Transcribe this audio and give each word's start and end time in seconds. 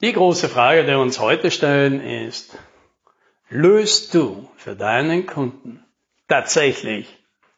Die 0.00 0.12
große 0.12 0.48
Frage, 0.48 0.82
die 0.82 0.90
wir 0.90 1.00
uns 1.00 1.18
heute 1.18 1.50
stellen, 1.50 2.00
ist, 2.00 2.56
löst 3.48 4.14
du 4.14 4.48
für 4.56 4.76
deinen 4.76 5.26
Kunden 5.26 5.84
tatsächlich 6.28 7.08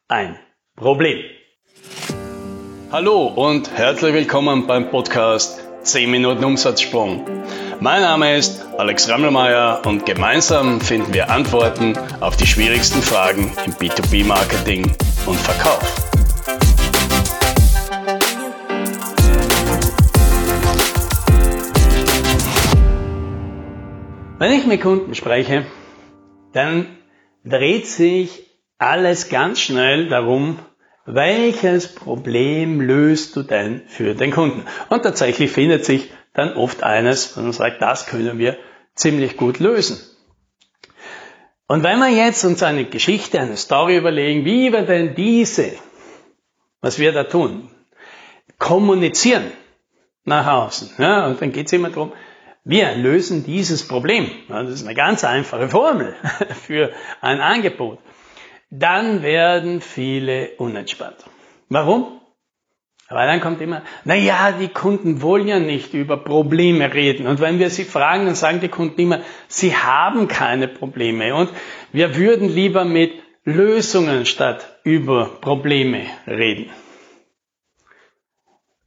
ein 0.08 0.38
Problem? 0.74 1.22
Hallo 2.90 3.26
und 3.26 3.70
herzlich 3.76 4.14
willkommen 4.14 4.66
beim 4.66 4.90
Podcast 4.90 5.60
10 5.82 6.10
Minuten 6.10 6.42
Umsatzsprung. 6.42 7.26
Mein 7.78 8.00
Name 8.00 8.34
ist 8.38 8.64
Alex 8.78 9.10
Rammelmeier 9.10 9.82
und 9.84 10.06
gemeinsam 10.06 10.80
finden 10.80 11.12
wir 11.12 11.30
Antworten 11.30 11.92
auf 12.20 12.38
die 12.38 12.46
schwierigsten 12.46 13.02
Fragen 13.02 13.52
im 13.66 13.74
B2B-Marketing 13.74 14.90
und 15.26 15.36
Verkauf. 15.36 16.09
Wenn 24.40 24.52
ich 24.52 24.64
mit 24.64 24.80
Kunden 24.80 25.14
spreche, 25.14 25.66
dann 26.54 26.96
dreht 27.44 27.86
sich 27.86 28.46
alles 28.78 29.28
ganz 29.28 29.60
schnell 29.60 30.08
darum, 30.08 30.58
welches 31.04 31.94
Problem 31.94 32.80
löst 32.80 33.36
du 33.36 33.42
denn 33.42 33.82
für 33.86 34.14
den 34.14 34.30
Kunden? 34.30 34.64
Und 34.88 35.02
tatsächlich 35.02 35.50
findet 35.50 35.84
sich 35.84 36.10
dann 36.32 36.54
oft 36.54 36.82
eines, 36.82 37.36
wo 37.36 37.42
man 37.42 37.52
sagt, 37.52 37.82
das 37.82 38.06
können 38.06 38.38
wir 38.38 38.56
ziemlich 38.94 39.36
gut 39.36 39.58
lösen. 39.58 40.00
Und 41.66 41.82
wenn 41.82 41.98
wir 41.98 42.08
jetzt 42.08 42.42
uns 42.42 42.62
eine 42.62 42.86
Geschichte, 42.86 43.40
eine 43.40 43.58
Story 43.58 43.98
überlegen, 43.98 44.46
wie 44.46 44.72
wir 44.72 44.86
denn 44.86 45.14
diese, 45.14 45.72
was 46.80 46.98
wir 46.98 47.12
da 47.12 47.24
tun, 47.24 47.70
kommunizieren 48.58 49.52
nach 50.24 50.46
außen, 50.46 50.92
ja, 50.96 51.26
und 51.26 51.42
dann 51.42 51.52
geht 51.52 51.66
es 51.66 51.74
immer 51.74 51.90
darum, 51.90 52.14
wir 52.64 52.94
lösen 52.94 53.44
dieses 53.44 53.86
Problem. 53.86 54.30
Das 54.48 54.68
ist 54.68 54.84
eine 54.84 54.94
ganz 54.94 55.24
einfache 55.24 55.68
Formel 55.68 56.14
für 56.66 56.92
ein 57.20 57.40
Angebot. 57.40 57.98
Dann 58.70 59.22
werden 59.22 59.80
viele 59.80 60.50
unentspannt. 60.58 61.16
Warum? 61.68 62.20
Weil 63.08 63.26
dann 63.26 63.40
kommt 63.40 63.60
immer, 63.60 63.82
na 64.04 64.14
ja, 64.14 64.52
die 64.52 64.68
Kunden 64.68 65.20
wollen 65.20 65.48
ja 65.48 65.58
nicht 65.58 65.94
über 65.94 66.16
Probleme 66.16 66.94
reden. 66.94 67.26
Und 67.26 67.40
wenn 67.40 67.58
wir 67.58 67.68
sie 67.68 67.84
fragen, 67.84 68.26
dann 68.26 68.36
sagen 68.36 68.60
die 68.60 68.68
Kunden 68.68 69.00
immer, 69.00 69.20
sie 69.48 69.74
haben 69.74 70.28
keine 70.28 70.68
Probleme. 70.68 71.34
Und 71.34 71.50
wir 71.92 72.14
würden 72.16 72.48
lieber 72.48 72.84
mit 72.84 73.12
Lösungen 73.42 74.26
statt 74.26 74.78
über 74.84 75.40
Probleme 75.40 76.02
reden. 76.28 76.70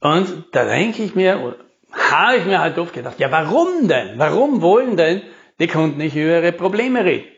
Und 0.00 0.44
da 0.52 0.64
denke 0.64 1.02
ich 1.02 1.14
mir, 1.14 1.56
habe 1.96 2.36
ich 2.36 2.44
mir 2.44 2.60
halt 2.60 2.78
oft 2.78 2.92
gedacht, 2.92 3.18
ja 3.18 3.30
warum 3.30 3.88
denn? 3.88 4.18
Warum 4.18 4.62
wollen 4.62 4.96
denn 4.96 5.22
die 5.58 5.68
Kunden 5.68 5.98
nicht 5.98 6.16
über 6.16 6.40
ihre 6.40 6.52
Probleme 6.52 7.04
reden? 7.04 7.28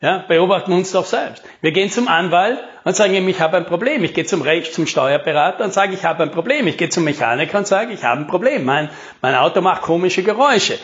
Ja, 0.00 0.24
beobachten 0.28 0.72
wir 0.72 0.76
uns 0.76 0.92
doch 0.92 1.06
selbst. 1.06 1.42
Wir 1.62 1.72
gehen 1.72 1.90
zum 1.90 2.06
Anwalt 2.06 2.58
und 2.84 2.94
sagen 2.94 3.14
ihm, 3.14 3.28
ich 3.28 3.40
habe 3.40 3.56
ein 3.56 3.64
Problem. 3.64 4.04
Ich 4.04 4.12
gehe 4.12 4.26
zum 4.26 4.42
Recht, 4.42 4.74
zum 4.74 4.86
Steuerberater 4.86 5.64
und 5.64 5.72
sage, 5.72 5.94
ich 5.94 6.04
habe 6.04 6.22
ein 6.22 6.30
Problem. 6.30 6.66
Ich 6.66 6.76
gehe 6.76 6.90
zum 6.90 7.04
Mechaniker 7.04 7.56
und 7.56 7.66
sage, 7.66 7.94
ich 7.94 8.04
habe 8.04 8.20
ein 8.20 8.26
Problem. 8.26 8.64
Mein, 8.64 8.90
mein 9.22 9.34
Auto 9.34 9.62
macht 9.62 9.80
komische 9.80 10.22
Geräusche. 10.22 10.78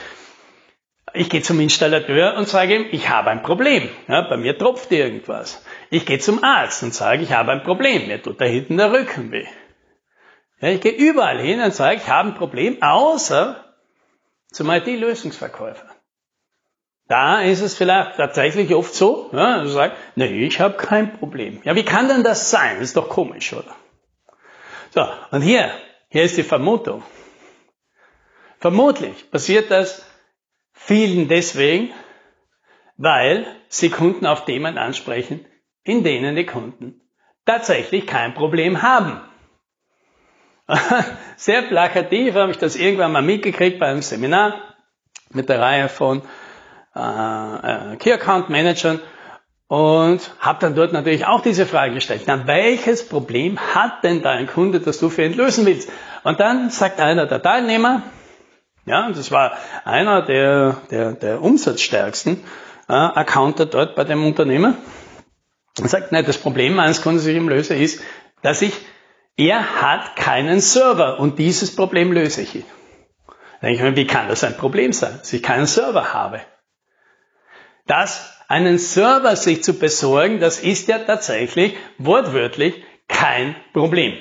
Ich 1.12 1.28
gehe 1.28 1.42
zum 1.42 1.60
Installateur 1.60 2.36
und 2.38 2.48
sage 2.48 2.74
ihm, 2.74 2.86
ich 2.90 3.10
habe 3.10 3.28
ein 3.28 3.42
Problem. 3.42 3.86
Ja, 4.08 4.22
bei 4.22 4.38
mir 4.38 4.56
tropft 4.56 4.90
irgendwas. 4.90 5.62
Ich 5.90 6.06
gehe 6.06 6.18
zum 6.18 6.42
Arzt 6.42 6.82
und 6.82 6.94
sage, 6.94 7.22
ich 7.22 7.32
habe 7.32 7.52
ein 7.52 7.62
Problem. 7.62 8.06
Mir 8.06 8.22
tut 8.22 8.40
da 8.40 8.46
hinten 8.46 8.78
der 8.78 8.92
Rücken 8.92 9.30
weh. 9.30 9.46
Ja, 10.62 10.68
ich 10.68 10.80
gehe 10.80 10.92
überall 10.92 11.40
hin 11.40 11.60
und 11.60 11.74
sage, 11.74 11.96
ich 11.96 12.08
habe 12.08 12.28
ein 12.28 12.34
Problem, 12.36 12.80
außer 12.80 13.64
zum 14.52 14.70
IT-Lösungsverkäufer. 14.70 15.88
Da 17.08 17.40
ist 17.40 17.60
es 17.60 17.74
vielleicht 17.76 18.16
tatsächlich 18.16 18.72
oft 18.72 18.94
so, 18.94 19.28
ja, 19.32 19.58
dass 19.58 19.72
sagt, 19.72 19.96
nee, 20.14 20.46
ich 20.46 20.60
habe 20.60 20.76
kein 20.76 21.18
Problem. 21.18 21.60
Ja, 21.64 21.74
wie 21.74 21.84
kann 21.84 22.06
denn 22.06 22.22
das 22.22 22.50
sein? 22.50 22.76
Das 22.76 22.88
ist 22.88 22.96
doch 22.96 23.08
komisch, 23.08 23.52
oder? 23.52 23.74
So, 24.90 25.04
und 25.32 25.42
hier, 25.42 25.72
hier 26.08 26.22
ist 26.22 26.36
die 26.36 26.44
Vermutung. 26.44 27.02
Vermutlich 28.58 29.32
passiert 29.32 29.72
das 29.72 30.06
vielen 30.72 31.26
deswegen, 31.26 31.92
weil 32.96 33.46
sie 33.66 33.90
Kunden 33.90 34.26
auf 34.26 34.44
Themen 34.44 34.78
ansprechen, 34.78 35.44
in 35.82 36.04
denen 36.04 36.36
die 36.36 36.46
Kunden 36.46 37.00
tatsächlich 37.44 38.06
kein 38.06 38.32
Problem 38.34 38.82
haben. 38.82 39.20
Sehr 41.36 41.62
plakativ 41.62 42.34
habe 42.34 42.52
ich 42.52 42.58
das 42.58 42.76
irgendwann 42.76 43.12
mal 43.12 43.22
mitgekriegt 43.22 43.78
bei 43.78 43.86
einem 43.86 44.02
Seminar 44.02 44.54
mit 45.30 45.48
der 45.48 45.60
Reihe 45.60 45.88
von 45.88 46.22
äh, 46.94 47.00
äh, 47.00 47.96
Key 47.96 48.12
Account 48.12 48.50
Managern 48.50 49.00
und 49.68 50.20
habe 50.40 50.58
dann 50.60 50.74
dort 50.74 50.92
natürlich 50.92 51.26
auch 51.26 51.40
diese 51.40 51.64
Frage 51.66 51.94
gestellt. 51.94 52.24
Na, 52.26 52.46
welches 52.46 53.08
Problem 53.08 53.58
hat 53.58 54.04
denn 54.04 54.22
dein 54.22 54.46
Kunde, 54.46 54.80
das 54.80 54.98
du 54.98 55.08
für 55.08 55.24
ihn 55.24 55.34
lösen 55.34 55.64
willst? 55.64 55.90
Und 56.24 56.40
dann 56.40 56.70
sagt 56.70 57.00
einer 57.00 57.26
der 57.26 57.42
Teilnehmer, 57.42 58.02
ja, 58.84 59.10
das 59.10 59.30
war 59.30 59.52
einer 59.84 60.22
der, 60.22 60.76
der, 60.90 61.12
der 61.12 61.40
umsatzstärksten 61.40 62.44
äh, 62.88 62.92
Accounter 62.92 63.66
dort 63.66 63.94
bei 63.94 64.04
dem 64.04 64.24
Unternehmer, 64.26 64.74
und 65.80 65.88
sagt, 65.88 66.12
nein, 66.12 66.26
das 66.26 66.36
Problem 66.36 66.74
meines 66.74 67.00
Kunden, 67.00 67.18
das 67.18 67.26
ich 67.26 67.36
ihm 67.36 67.48
löse, 67.48 67.74
ist, 67.74 68.02
dass 68.42 68.60
ich 68.60 68.74
er 69.36 69.80
hat 69.82 70.16
keinen 70.16 70.60
Server 70.60 71.18
und 71.18 71.38
dieses 71.38 71.74
Problem 71.74 72.12
löse 72.12 72.42
ich. 72.42 72.52
Da 72.52 73.68
denke 73.68 73.74
ich 73.76 73.82
mir, 73.82 73.96
wie 73.96 74.06
kann 74.06 74.28
das 74.28 74.44
ein 74.44 74.56
Problem 74.56 74.92
sein, 74.92 75.18
dass 75.18 75.32
ich 75.32 75.42
keinen 75.42 75.66
Server 75.66 76.12
habe? 76.12 76.40
Das, 77.86 78.42
einen 78.48 78.78
Server 78.78 79.34
sich 79.36 79.64
zu 79.64 79.78
besorgen, 79.78 80.40
das 80.40 80.60
ist 80.60 80.88
ja 80.88 80.98
tatsächlich 80.98 81.76
wortwörtlich 81.98 82.84
kein 83.08 83.56
Problem. 83.72 84.16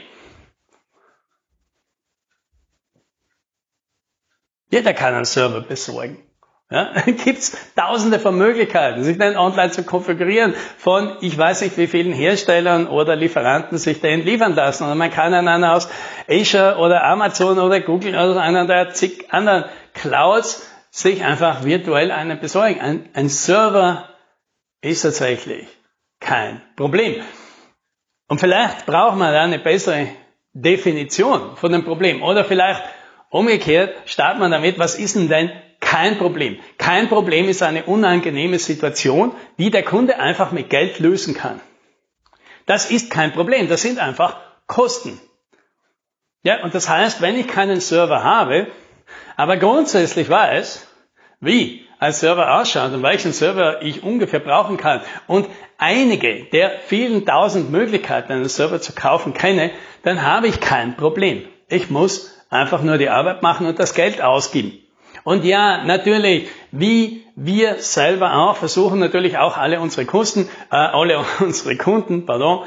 Jeder 4.70 4.94
kann 4.94 5.14
einen 5.14 5.26
Server 5.26 5.62
besorgen. 5.62 6.31
Ja, 6.72 6.94
gibt's 7.06 7.58
tausende 7.76 8.18
von 8.18 8.38
Möglichkeiten, 8.38 9.04
sich 9.04 9.18
den 9.18 9.36
online 9.36 9.72
zu 9.72 9.84
konfigurieren 9.84 10.56
von 10.78 11.18
ich 11.20 11.38
weiß 11.38 11.62
nicht 11.62 11.78
wie 11.78 11.88
vielen 11.88 12.14
Herstellern 12.14 12.88
oder 12.88 13.18
Lieferanten 13.18 13.78
sich 13.78 14.00
den 14.00 14.24
liefern 14.24 14.56
lassen. 14.56 14.86
Und 14.86 14.98
man 14.98 15.12
kann 15.12 15.34
einen 15.34 15.66
aus 15.66 15.90
Azure 16.30 16.78
oder 16.78 17.04
Amazon 17.04 17.60
oder 17.60 17.82
Google 17.82 18.16
oder 18.16 18.42
einer 18.42 18.66
der 18.66 18.92
zig 18.92 19.34
anderen 19.34 19.66
Clouds 19.94 20.66
sich 20.92 21.26
einfach 21.26 21.66
virtuell 21.66 22.10
einen 22.10 22.40
besorgen. 22.40 22.80
Ein, 22.80 23.10
ein 23.14 23.28
Server 23.28 24.08
ist 24.82 25.02
tatsächlich 25.02 25.68
kein 26.22 26.62
Problem. 26.78 27.22
Und 28.30 28.40
vielleicht 28.40 28.86
braucht 28.86 29.18
man 29.18 29.34
da 29.34 29.44
eine 29.44 29.60
bessere 29.60 30.08
Definition 30.54 31.58
von 31.58 31.74
dem 31.74 31.84
Problem. 31.84 32.24
Oder 32.24 32.46
vielleicht 32.46 32.82
umgekehrt 33.30 33.94
startet 34.06 34.40
man 34.40 34.52
damit, 34.52 34.80
was 34.80 34.96
ist 34.96 35.18
denn 35.18 35.28
denn 35.28 35.52
kein 35.82 36.18
Problem. 36.18 36.58
Kein 36.78 37.10
Problem 37.10 37.50
ist 37.50 37.62
eine 37.62 37.84
unangenehme 37.84 38.60
Situation, 38.60 39.34
die 39.58 39.72
der 39.72 39.84
Kunde 39.84 40.20
einfach 40.20 40.54
mit 40.54 40.70
Geld 40.70 41.00
lösen 41.00 41.34
kann. 41.34 41.60
Das 42.66 42.90
ist 42.90 43.10
kein 43.10 43.34
Problem. 43.34 43.68
Das 43.68 43.82
sind 43.82 44.00
einfach 44.00 44.38
Kosten. 44.68 45.20
Ja, 46.44 46.64
und 46.64 46.74
das 46.74 46.88
heißt, 46.88 47.22
wenn 47.22 47.38
ich 47.38 47.48
keinen 47.48 47.82
Server 47.82 48.24
habe, 48.24 48.68
aber 49.36 49.58
grundsätzlich 49.58 50.30
weiß, 50.30 50.88
wie 51.40 51.86
ein 52.00 52.14
Server 52.14 52.60
ausschaut 52.60 52.94
und 52.94 53.04
welchen 53.04 53.34
Server 53.34 53.82
ich 53.84 54.02
ungefähr 54.02 54.40
brauchen 54.40 54.78
kann 54.78 55.02
und 55.28 55.48
einige 55.78 56.46
der 56.46 56.80
vielen 56.88 57.26
tausend 57.26 57.70
Möglichkeiten, 57.70 58.32
einen 58.32 58.50
Server 58.50 58.82
zu 58.82 58.94
kaufen, 58.94 59.34
kenne, 59.34 59.72
dann 60.04 60.24
habe 60.24 60.48
ich 60.48 60.60
kein 60.60 60.96
Problem. 60.96 61.48
Ich 61.68 61.90
muss 61.90 62.40
einfach 62.50 62.82
nur 62.82 62.98
die 62.98 63.10
Arbeit 63.10 63.44
machen 63.44 63.68
und 63.68 63.78
das 63.78 63.94
Geld 63.94 64.22
ausgeben. 64.22 64.81
Und 65.24 65.46
ja, 65.46 65.84
natürlich, 65.84 66.48
wie 66.72 67.26
wir 67.36 67.76
selber 67.80 68.36
auch 68.36 68.58
versuchen 68.58 69.00
natürlich 69.00 69.38
auch 69.38 69.58
alle 69.58 69.80
unsere 69.80 70.06
Kosten, 70.06 70.50
äh, 70.72 70.76
alle 70.76 71.24
unsere 71.40 71.78
Kunden, 71.78 72.26
pardon, 72.26 72.66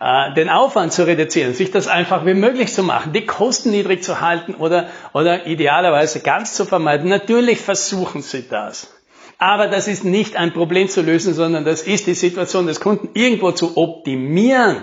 äh, 0.00 0.34
den 0.34 0.48
Aufwand 0.48 0.92
zu 0.92 1.06
reduzieren, 1.06 1.54
sich 1.54 1.70
das 1.70 1.88
einfach 1.88 2.24
wie 2.24 2.34
möglich 2.34 2.72
zu 2.72 2.82
machen, 2.82 3.12
die 3.12 3.26
Kosten 3.26 3.70
niedrig 3.70 4.02
zu 4.02 4.20
halten 4.20 4.54
oder, 4.54 4.88
oder 5.12 5.46
idealerweise 5.46 6.20
ganz 6.20 6.54
zu 6.54 6.64
vermeiden. 6.64 7.08
Natürlich 7.08 7.60
versuchen 7.60 8.22
sie 8.22 8.48
das. 8.48 8.94
Aber 9.38 9.68
das 9.68 9.86
ist 9.86 10.04
nicht 10.04 10.36
ein 10.36 10.52
Problem 10.52 10.88
zu 10.88 11.02
lösen, 11.02 11.32
sondern 11.32 11.64
das 11.64 11.82
ist 11.82 12.06
die 12.06 12.14
Situation 12.14 12.66
des 12.66 12.80
Kunden 12.80 13.10
irgendwo 13.14 13.52
zu 13.52 13.76
optimieren. 13.76 14.82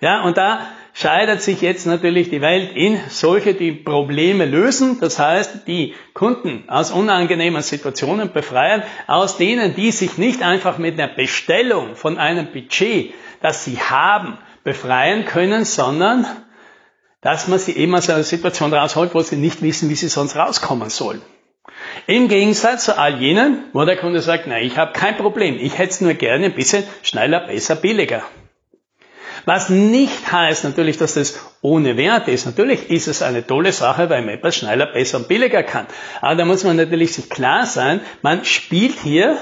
Ja, 0.00 0.22
und 0.22 0.36
da 0.36 0.68
scheidet 0.92 1.42
sich 1.42 1.60
jetzt 1.60 1.86
natürlich 1.86 2.30
die 2.30 2.40
Welt 2.40 2.72
in 2.74 3.00
solche, 3.08 3.54
die 3.54 3.72
Probleme 3.72 4.44
lösen, 4.44 4.98
das 5.00 5.18
heißt, 5.18 5.66
die 5.66 5.94
Kunden 6.14 6.64
aus 6.68 6.90
unangenehmen 6.90 7.62
Situationen 7.62 8.32
befreien, 8.32 8.82
aus 9.06 9.38
denen, 9.38 9.74
die 9.74 9.90
sich 9.90 10.18
nicht 10.18 10.42
einfach 10.42 10.78
mit 10.78 10.98
einer 10.98 11.12
Bestellung 11.12 11.96
von 11.96 12.18
einem 12.18 12.52
Budget, 12.52 13.14
das 13.40 13.64
sie 13.64 13.78
haben, 13.78 14.38
befreien 14.64 15.24
können, 15.24 15.64
sondern 15.64 16.26
dass 17.20 17.48
man 17.48 17.58
sie 17.58 17.76
eben 17.76 17.94
aus 17.94 18.10
einer 18.10 18.22
Situation 18.22 18.72
rausholt, 18.74 19.14
wo 19.14 19.20
sie 19.20 19.36
nicht 19.36 19.62
wissen, 19.62 19.88
wie 19.88 19.94
sie 19.94 20.08
sonst 20.08 20.36
rauskommen 20.36 20.90
sollen. 20.90 21.22
Im 22.06 22.28
Gegensatz 22.28 22.84
zu 22.84 22.98
all 22.98 23.20
jenen, 23.20 23.64
wo 23.72 23.84
der 23.84 23.96
Kunde 23.96 24.20
sagt, 24.20 24.46
na, 24.46 24.60
ich 24.60 24.76
habe 24.76 24.92
kein 24.92 25.16
Problem, 25.16 25.56
ich 25.58 25.78
hätte 25.78 25.90
es 25.90 26.00
nur 26.00 26.14
gerne 26.14 26.46
ein 26.46 26.54
bisschen 26.54 26.84
schneller, 27.02 27.46
besser, 27.46 27.76
billiger. 27.76 28.22
Was 29.44 29.68
nicht 29.68 30.30
heißt 30.30 30.64
natürlich, 30.64 30.98
dass 30.98 31.14
das 31.14 31.40
ohne 31.62 31.96
Wert 31.96 32.28
ist. 32.28 32.46
Natürlich 32.46 32.90
ist 32.90 33.08
es 33.08 33.22
eine 33.22 33.46
tolle 33.46 33.72
Sache, 33.72 34.10
weil 34.10 34.22
man 34.22 34.34
etwas 34.34 34.56
schneller, 34.56 34.86
besser 34.86 35.18
und 35.18 35.28
billiger 35.28 35.62
kann. 35.62 35.86
Aber 36.20 36.34
da 36.36 36.44
muss 36.44 36.64
man 36.64 36.76
natürlich 36.76 37.14
sich 37.14 37.28
klar 37.28 37.66
sein, 37.66 38.00
man 38.22 38.44
spielt 38.44 38.98
hier 39.00 39.38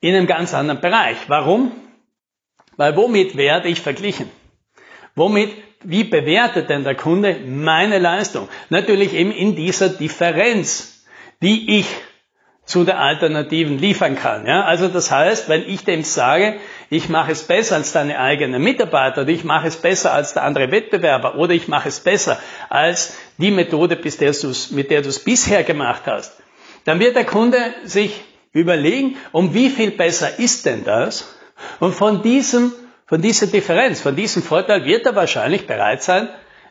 in 0.00 0.14
einem 0.14 0.26
ganz 0.26 0.54
anderen 0.54 0.80
Bereich. 0.80 1.16
Warum? 1.28 1.72
Weil 2.76 2.96
womit 2.96 3.36
werde 3.36 3.68
ich 3.68 3.80
verglichen? 3.80 4.30
Womit, 5.14 5.50
wie 5.82 6.04
bewertet 6.04 6.68
denn 6.68 6.84
der 6.84 6.94
Kunde 6.94 7.36
meine 7.46 7.98
Leistung? 7.98 8.48
Natürlich 8.70 9.14
eben 9.14 9.32
in 9.32 9.56
dieser 9.56 9.88
Differenz, 9.88 11.04
die 11.42 11.78
ich 11.78 11.86
zu 12.66 12.82
der 12.82 12.98
Alternativen 12.98 13.78
liefern 13.78 14.16
kann. 14.16 14.44
Ja? 14.44 14.64
Also 14.64 14.88
das 14.88 15.10
heißt, 15.10 15.48
wenn 15.48 15.66
ich 15.66 15.84
dem 15.84 16.02
sage, 16.02 16.56
ich 16.90 17.08
mache 17.08 17.32
es 17.32 17.44
besser 17.44 17.76
als 17.76 17.92
deine 17.92 18.18
eigenen 18.18 18.62
Mitarbeiter 18.62 19.22
oder 19.22 19.30
ich 19.30 19.44
mache 19.44 19.68
es 19.68 19.76
besser 19.76 20.12
als 20.12 20.34
der 20.34 20.42
andere 20.42 20.70
Wettbewerber 20.72 21.36
oder 21.36 21.54
ich 21.54 21.68
mache 21.68 21.88
es 21.88 22.00
besser 22.00 22.38
als 22.68 23.16
die 23.38 23.52
Methode, 23.52 23.96
mit 23.96 24.90
der 24.90 25.02
du 25.02 25.08
es 25.08 25.18
bisher 25.20 25.62
gemacht 25.62 26.02
hast, 26.06 26.36
dann 26.84 26.98
wird 26.98 27.16
der 27.16 27.24
Kunde 27.24 27.58
sich 27.84 28.20
überlegen, 28.52 29.16
um 29.32 29.54
wie 29.54 29.70
viel 29.70 29.92
besser 29.92 30.38
ist 30.38 30.66
denn 30.66 30.84
das? 30.84 31.36
Und 31.78 31.94
von 31.94 32.22
diesem, 32.22 32.72
von 33.06 33.22
dieser 33.22 33.46
Differenz, 33.46 34.00
von 34.00 34.16
diesem 34.16 34.42
Vorteil 34.42 34.84
wird 34.84 35.06
er 35.06 35.14
wahrscheinlich 35.14 35.66
bereit 35.66 36.02
sein, 36.02 36.28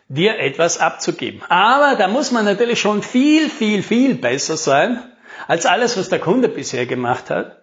dir 0.08 0.40
etwas 0.40 0.78
abzugeben. 0.78 1.42
Aber 1.48 1.96
da 1.98 2.08
muss 2.08 2.32
man 2.32 2.46
natürlich 2.46 2.80
schon 2.80 3.02
viel, 3.02 3.50
viel, 3.50 3.82
viel 3.82 4.16
besser 4.16 4.58
sein, 4.58 5.02
als 5.48 5.66
alles, 5.66 5.98
was 5.98 6.10
der 6.10 6.20
Kunde 6.20 6.50
bisher 6.50 6.86
gemacht 6.86 7.30
hat, 7.30 7.62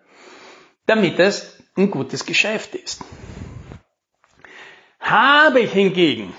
damit 0.86 1.18
es 1.18 1.58
ein 1.76 1.90
gutes 1.90 2.26
Geschäft 2.26 2.74
ist. 2.74 3.04
Habe 5.00 5.60
ich 5.60 5.72
hingegen 5.72 6.32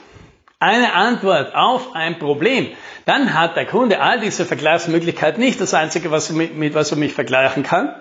eine 0.59 0.93
Antwort 0.93 1.53
auf 1.55 1.93
ein 1.93 2.19
Problem, 2.19 2.69
dann 3.05 3.33
hat 3.33 3.57
der 3.57 3.65
Kunde 3.65 3.99
all 3.99 4.21
diese 4.21 4.45
Vergleichsmöglichkeiten 4.45 5.43
nicht. 5.43 5.59
Das 5.59 5.73
Einzige, 5.73 6.09
was 6.11 6.29
mit, 6.31 6.55
mit 6.55 6.73
was 6.73 6.91
er 6.91 6.97
mich 6.97 7.13
vergleichen 7.13 7.63
kann, 7.63 7.93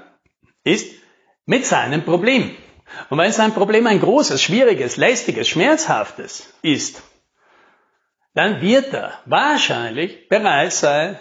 ist 0.62 0.94
mit 1.44 1.66
seinem 1.66 2.04
Problem. 2.04 2.54
Und 3.10 3.18
wenn 3.18 3.32
sein 3.32 3.52
Problem 3.52 3.86
ein 3.86 4.00
großes, 4.00 4.40
schwieriges, 4.40 4.96
lästiges, 4.96 5.48
schmerzhaftes 5.48 6.52
ist, 6.62 7.02
dann 8.34 8.60
wird 8.60 8.94
er 8.94 9.14
wahrscheinlich 9.26 10.28
bereit 10.28 10.72
sein, 10.72 11.18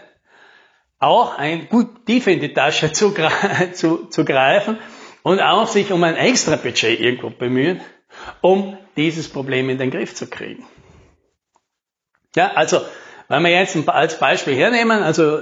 auch 1.02 1.38
ein 1.38 1.68
gut 1.68 2.06
tief 2.06 2.28
in 2.28 2.40
die 2.40 2.54
Tasche 2.54 2.92
zu, 2.92 3.14
zu, 3.74 4.06
zu 4.06 4.24
greifen 4.24 4.78
und 5.24 5.42
auch 5.42 5.68
sich 5.68 5.92
um 5.92 6.04
ein 6.04 6.16
extra 6.16 6.56
Budget 6.56 7.00
irgendwo 7.00 7.30
bemühen, 7.30 7.82
um 8.40 8.78
dieses 8.96 9.28
Problem 9.28 9.70
in 9.70 9.78
den 9.78 9.92
Griff 9.92 10.16
zu 10.16 10.30
kriegen. 10.30 10.66
Ja, 12.36 12.52
also, 12.54 12.82
wenn 13.28 13.44
wir 13.44 13.52
jetzt 13.52 13.78
als 13.90 14.20
Beispiel 14.20 14.56
hernehmen, 14.56 15.04
also 15.04 15.40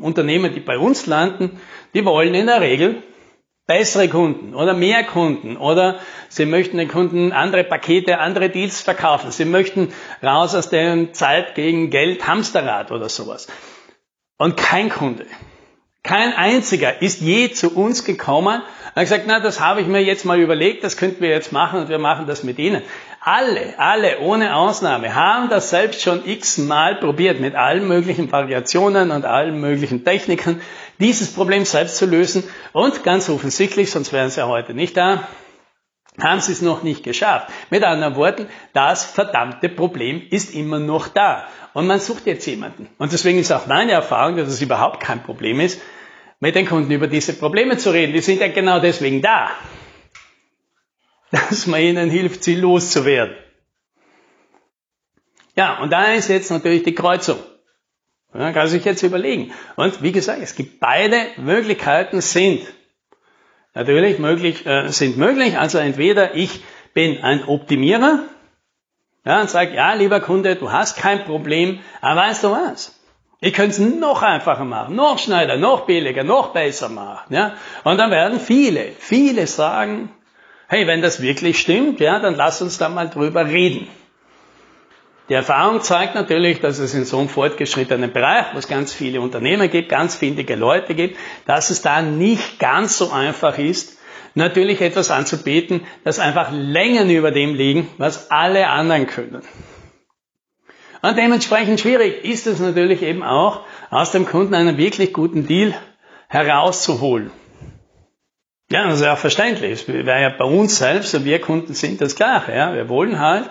Unternehmen, 0.00 0.54
die 0.54 0.60
bei 0.60 0.78
uns 0.78 1.06
landen, 1.06 1.60
die 1.92 2.04
wollen 2.04 2.34
in 2.34 2.46
der 2.46 2.60
Regel 2.60 3.02
bessere 3.66 4.08
Kunden 4.08 4.54
oder 4.54 4.74
mehr 4.74 5.04
Kunden 5.04 5.56
oder 5.56 5.98
sie 6.28 6.44
möchten 6.44 6.76
den 6.76 6.88
Kunden 6.88 7.32
andere 7.32 7.64
Pakete, 7.64 8.18
andere 8.18 8.50
Deals 8.50 8.80
verkaufen. 8.82 9.30
Sie 9.30 9.46
möchten 9.46 9.92
raus 10.22 10.54
aus 10.54 10.68
der 10.68 11.12
Zeit 11.12 11.54
gegen 11.54 11.90
Geld 11.90 12.26
Hamsterrad 12.26 12.90
oder 12.90 13.08
sowas. 13.08 13.48
Und 14.36 14.56
kein 14.56 14.90
Kunde, 14.90 15.26
kein 16.02 16.34
einziger 16.34 17.00
ist 17.00 17.20
je 17.20 17.50
zu 17.50 17.74
uns 17.74 18.04
gekommen 18.04 18.60
und 18.60 18.96
hat 18.96 19.02
gesagt, 19.04 19.24
na, 19.26 19.40
das 19.40 19.60
habe 19.60 19.80
ich 19.80 19.86
mir 19.86 20.02
jetzt 20.02 20.24
mal 20.24 20.38
überlegt, 20.38 20.84
das 20.84 20.96
könnten 20.96 21.22
wir 21.22 21.30
jetzt 21.30 21.52
machen 21.52 21.80
und 21.80 21.88
wir 21.88 21.98
machen 21.98 22.26
das 22.26 22.42
mit 22.42 22.58
Ihnen. 22.58 22.82
Alle, 23.20 23.78
alle 23.78 24.18
ohne 24.18 24.54
Ausnahme 24.54 25.14
haben 25.14 25.48
das 25.48 25.70
selbst 25.70 26.02
schon 26.02 26.26
x-mal 26.26 26.96
probiert 26.96 27.40
mit 27.40 27.54
allen 27.54 27.88
möglichen 27.88 28.30
Variationen 28.30 29.12
und 29.12 29.24
allen 29.24 29.60
möglichen 29.60 30.04
Techniken, 30.04 30.60
dieses 30.98 31.32
Problem 31.32 31.64
selbst 31.64 31.96
zu 31.96 32.04
lösen 32.04 32.44
und 32.72 33.02
ganz 33.02 33.30
offensichtlich, 33.30 33.90
sonst 33.90 34.12
wären 34.12 34.28
sie 34.28 34.40
ja 34.40 34.46
heute 34.46 34.74
nicht 34.74 34.96
da, 34.96 35.26
haben 36.20 36.40
sie 36.40 36.52
es 36.52 36.62
noch 36.62 36.82
nicht 36.82 37.02
geschafft. 37.02 37.50
Mit 37.70 37.82
anderen 37.82 38.16
Worten, 38.16 38.46
das 38.72 39.04
verdammte 39.04 39.68
Problem 39.68 40.22
ist 40.30 40.54
immer 40.54 40.78
noch 40.78 41.08
da. 41.08 41.48
Und 41.72 41.86
man 41.86 41.98
sucht 41.98 42.26
jetzt 42.26 42.46
jemanden. 42.46 42.88
Und 42.98 43.12
deswegen 43.12 43.38
ist 43.38 43.52
auch 43.52 43.66
meine 43.66 43.92
Erfahrung, 43.92 44.36
dass 44.36 44.48
es 44.48 44.62
überhaupt 44.62 45.00
kein 45.00 45.22
Problem 45.22 45.58
ist, 45.58 45.80
mit 46.38 46.54
den 46.54 46.66
Kunden 46.66 46.90
über 46.90 47.08
diese 47.08 47.32
Probleme 47.32 47.78
zu 47.78 47.90
reden. 47.90 48.12
Die 48.12 48.20
sind 48.20 48.40
ja 48.40 48.48
genau 48.48 48.78
deswegen 48.78 49.22
da. 49.22 49.50
Dass 51.30 51.66
man 51.66 51.80
ihnen 51.80 52.10
hilft, 52.10 52.44
sie 52.44 52.54
loszuwerden. 52.54 53.34
Ja, 55.56 55.80
und 55.80 55.90
da 55.90 56.12
ist 56.12 56.28
jetzt 56.28 56.50
natürlich 56.50 56.84
die 56.84 56.94
Kreuzung. 56.94 57.38
Man 58.32 58.52
kann 58.52 58.68
sich 58.68 58.84
jetzt 58.84 59.02
überlegen. 59.02 59.52
Und 59.76 60.02
wie 60.02 60.12
gesagt, 60.12 60.40
es 60.42 60.56
gibt 60.56 60.80
beide 60.80 61.26
Möglichkeiten 61.36 62.20
sind 62.20 62.66
natürlich 63.74 64.18
möglich, 64.18 64.64
äh, 64.66 64.88
sind 64.88 65.16
möglich. 65.16 65.58
Also 65.58 65.78
entweder 65.78 66.34
ich 66.34 66.62
bin 66.94 67.22
ein 67.22 67.44
Optimierer 67.44 68.20
ja, 69.24 69.40
und 69.40 69.50
sage, 69.50 69.74
ja, 69.74 69.94
lieber 69.94 70.20
Kunde, 70.20 70.56
du 70.56 70.70
hast 70.70 70.96
kein 70.96 71.24
Problem, 71.24 71.80
aber 72.00 72.20
weißt 72.22 72.44
du 72.44 72.50
was? 72.50 73.00
Ich 73.40 73.52
könnte 73.52 73.72
es 73.72 73.78
noch 73.78 74.22
einfacher 74.22 74.64
machen, 74.64 74.96
noch 74.96 75.18
schneller, 75.18 75.56
noch 75.56 75.86
billiger, 75.86 76.24
noch 76.24 76.52
besser 76.52 76.88
machen. 76.88 77.34
Ja? 77.34 77.54
Und 77.82 77.98
dann 77.98 78.10
werden 78.10 78.40
viele, 78.40 78.92
viele 78.98 79.46
sagen, 79.46 80.10
hey, 80.68 80.86
wenn 80.86 81.02
das 81.02 81.20
wirklich 81.20 81.58
stimmt, 81.58 82.00
ja, 82.00 82.20
dann 82.20 82.36
lass 82.36 82.62
uns 82.62 82.78
da 82.78 82.88
mal 82.88 83.10
drüber 83.10 83.46
reden. 83.46 83.88
Die 85.30 85.34
Erfahrung 85.34 85.80
zeigt 85.80 86.14
natürlich, 86.14 86.60
dass 86.60 86.78
es 86.78 86.92
in 86.92 87.06
so 87.06 87.18
einem 87.18 87.30
fortgeschrittenen 87.30 88.12
Bereich, 88.12 88.46
wo 88.52 88.58
es 88.58 88.68
ganz 88.68 88.92
viele 88.92 89.22
Unternehmer 89.22 89.68
gibt, 89.68 89.88
ganz 89.88 90.16
findige 90.16 90.54
Leute 90.54 90.94
gibt, 90.94 91.16
dass 91.46 91.70
es 91.70 91.80
da 91.80 92.02
nicht 92.02 92.58
ganz 92.58 92.98
so 92.98 93.10
einfach 93.10 93.58
ist, 93.58 93.98
natürlich 94.34 94.82
etwas 94.82 95.10
anzubieten, 95.10 95.86
das 96.04 96.18
einfach 96.18 96.50
Längen 96.52 97.08
über 97.08 97.30
dem 97.30 97.54
liegen, 97.54 97.88
was 97.96 98.30
alle 98.30 98.68
anderen 98.68 99.06
können. 99.06 99.42
Und 101.00 101.16
dementsprechend 101.16 101.80
schwierig 101.80 102.24
ist 102.24 102.46
es 102.46 102.60
natürlich 102.60 103.02
eben 103.02 103.22
auch, 103.22 103.60
aus 103.90 104.10
dem 104.10 104.26
Kunden 104.26 104.54
einen 104.54 104.76
wirklich 104.76 105.12
guten 105.12 105.46
Deal 105.46 105.74
herauszuholen. 106.28 107.30
Ja, 108.70 108.86
das 108.86 108.96
ist 109.00 109.04
ja 109.04 109.16
verständlich. 109.16 109.72
Es 109.72 109.88
wäre 109.88 110.20
ja 110.20 110.30
bei 110.30 110.44
uns 110.44 110.78
selbst, 110.78 111.12
so 111.12 111.24
wir 111.24 111.40
Kunden 111.40 111.74
sind 111.74 112.00
das 112.00 112.16
Gleiche. 112.16 112.54
Ja. 112.54 112.74
Wir 112.74 112.88
wollen 112.88 113.20
halt 113.20 113.50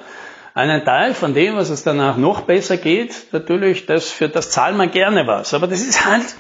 einen 0.54 0.86
Teil 0.86 1.14
von 1.14 1.34
dem, 1.34 1.56
was 1.56 1.70
es 1.70 1.84
danach 1.84 2.18
noch 2.18 2.42
besser 2.42 2.78
geht, 2.78 3.28
natürlich, 3.32 3.86
das, 3.86 4.12
für 4.12 4.30
das 4.30 4.52
zahlt 4.52 4.78
man 4.78 4.92
gerne 4.92 5.26
was. 5.26 5.54
Aber 5.54 5.68
das 5.68 5.82
ist 5.82 6.06
halt 6.06 6.36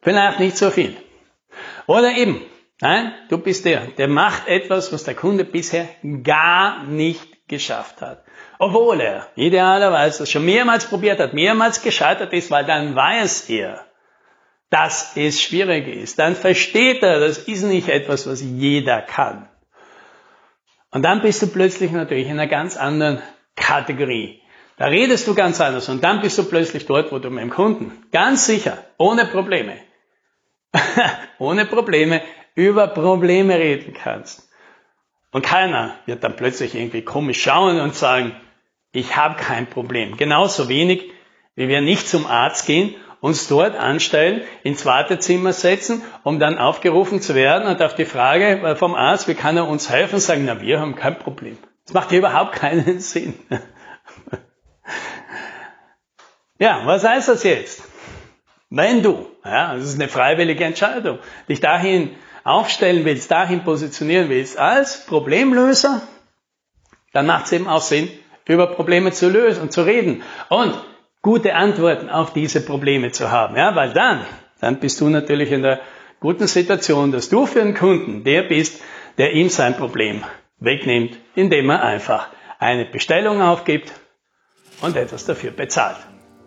vielleicht 0.00 0.40
nicht 0.40 0.56
so 0.56 0.70
viel. 0.70 0.96
Oder 1.86 2.16
eben, 2.16 2.40
nein, 2.80 3.12
du 3.28 3.38
bist 3.38 3.64
der, 3.64 3.86
der 3.98 4.08
macht 4.08 4.46
etwas, 4.46 4.92
was 4.92 5.04
der 5.04 5.14
Kunde 5.14 5.44
bisher 5.44 5.88
gar 6.22 6.84
nicht 6.84 7.48
geschafft 7.48 8.00
hat. 8.00 8.24
Obwohl 8.58 9.00
er 9.00 9.26
idealerweise 9.34 10.20
das 10.20 10.30
schon 10.30 10.44
mehrmals 10.44 10.86
probiert 10.86 11.18
hat, 11.18 11.34
mehrmals 11.34 11.82
gescheitert 11.82 12.32
ist, 12.32 12.50
weil 12.50 12.64
dann 12.64 12.94
weiß 12.94 13.50
er, 13.50 13.84
dass 14.70 15.16
es 15.16 15.42
schwierig 15.42 15.86
ist. 15.88 16.18
Dann 16.18 16.36
versteht 16.36 17.02
er, 17.02 17.20
das 17.20 17.38
ist 17.38 17.62
nicht 17.62 17.88
etwas, 17.88 18.26
was 18.26 18.40
jeder 18.40 19.02
kann. 19.02 19.48
Und 20.92 21.02
dann 21.02 21.22
bist 21.22 21.42
du 21.42 21.46
plötzlich 21.48 21.90
natürlich 21.90 22.26
in 22.26 22.32
einer 22.32 22.46
ganz 22.46 22.76
anderen 22.76 23.20
Kategorie. 23.56 24.40
Da 24.76 24.86
redest 24.86 25.26
du 25.26 25.34
ganz 25.34 25.60
anders 25.60 25.88
und 25.88 26.04
dann 26.04 26.20
bist 26.20 26.38
du 26.38 26.44
plötzlich 26.44 26.86
dort, 26.86 27.12
wo 27.12 27.18
du 27.18 27.30
mit 27.30 27.42
dem 27.42 27.50
Kunden 27.50 27.92
ganz 28.12 28.46
sicher, 28.46 28.78
ohne 28.98 29.26
Probleme, 29.26 29.76
ohne 31.38 31.66
Probleme 31.66 32.22
über 32.54 32.88
Probleme 32.88 33.58
reden 33.58 33.94
kannst. 33.94 34.48
Und 35.30 35.42
keiner 35.42 35.96
wird 36.04 36.22
dann 36.24 36.36
plötzlich 36.36 36.74
irgendwie 36.74 37.02
komisch 37.02 37.42
schauen 37.42 37.80
und 37.80 37.94
sagen, 37.94 38.36
ich 38.92 39.16
habe 39.16 39.36
kein 39.36 39.66
Problem. 39.66 40.18
Genauso 40.18 40.68
wenig, 40.68 41.10
wie 41.54 41.68
wir 41.68 41.80
nicht 41.80 42.06
zum 42.06 42.26
Arzt 42.26 42.66
gehen 42.66 42.94
uns 43.22 43.46
dort 43.46 43.76
anstellen, 43.76 44.42
ins 44.64 44.84
Wartezimmer 44.84 45.52
setzen, 45.52 46.02
um 46.24 46.40
dann 46.40 46.58
aufgerufen 46.58 47.22
zu 47.22 47.36
werden 47.36 47.68
und 47.68 47.80
auf 47.80 47.94
die 47.94 48.04
Frage 48.04 48.74
vom 48.76 48.96
Arzt, 48.96 49.28
wie 49.28 49.34
kann 49.34 49.56
er 49.56 49.68
uns 49.68 49.88
helfen, 49.88 50.18
sagen, 50.18 50.44
na, 50.44 50.60
wir 50.60 50.80
haben 50.80 50.96
kein 50.96 51.16
Problem. 51.20 51.56
Das 51.84 51.94
macht 51.94 52.10
überhaupt 52.10 52.56
keinen 52.56 52.98
Sinn. 52.98 53.34
ja, 56.58 56.82
was 56.84 57.04
heißt 57.04 57.28
das 57.28 57.44
jetzt? 57.44 57.84
Wenn 58.70 59.04
du, 59.04 59.28
ja, 59.44 59.76
das 59.76 59.84
ist 59.84 60.00
eine 60.00 60.08
freiwillige 60.08 60.64
Entscheidung, 60.64 61.20
dich 61.48 61.60
dahin 61.60 62.16
aufstellen 62.42 63.04
willst, 63.04 63.30
dahin 63.30 63.62
positionieren 63.62 64.30
willst 64.30 64.58
als 64.58 65.06
Problemlöser, 65.06 66.02
dann 67.12 67.26
macht 67.26 67.44
es 67.46 67.52
eben 67.52 67.68
auch 67.68 67.82
Sinn, 67.82 68.10
über 68.46 68.66
Probleme 68.66 69.12
zu 69.12 69.28
lösen 69.28 69.62
und 69.62 69.72
zu 69.72 69.82
reden. 69.82 70.24
Und 70.48 70.74
gute 71.22 71.54
Antworten 71.54 72.10
auf 72.10 72.32
diese 72.32 72.64
Probleme 72.64 73.12
zu 73.12 73.30
haben. 73.30 73.56
Ja, 73.56 73.74
weil 73.74 73.92
dann 73.92 74.26
dann 74.62 74.78
bist 74.78 75.00
du 75.00 75.08
natürlich 75.08 75.50
in 75.50 75.62
der 75.62 75.80
guten 76.20 76.46
Situation, 76.46 77.10
dass 77.10 77.28
du 77.28 77.46
für 77.46 77.60
einen 77.60 77.74
Kunden 77.74 78.22
der 78.22 78.44
bist, 78.44 78.80
der 79.18 79.32
ihm 79.32 79.48
sein 79.48 79.76
Problem 79.76 80.22
wegnimmt, 80.60 81.18
indem 81.34 81.68
er 81.68 81.82
einfach 81.82 82.28
eine 82.60 82.84
Bestellung 82.84 83.42
aufgibt 83.42 83.92
und 84.80 84.96
etwas 84.96 85.26
dafür 85.26 85.50
bezahlt. 85.50 85.96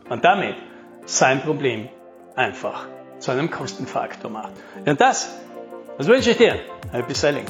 Und 0.07 0.23
damit 0.23 0.55
sein 1.03 1.41
Problem 1.41 1.89
einfach 2.37 2.87
zu 3.19 3.31
einem 3.31 3.51
Kostenfaktor 3.51 4.31
macht. 4.31 4.53
Und 4.85 5.01
das, 5.01 5.37
das 5.97 6.07
wünsche 6.07 6.31
ich 6.31 6.37
dir. 6.37 6.57
Happy 6.93 7.13
Selling. 7.13 7.45